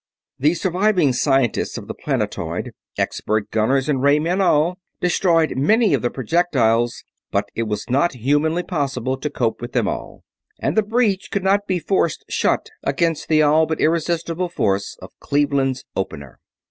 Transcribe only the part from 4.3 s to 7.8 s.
all, destroyed many of the projectiles, but it